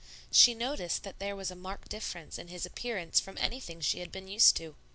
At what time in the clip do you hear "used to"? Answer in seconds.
4.27-4.75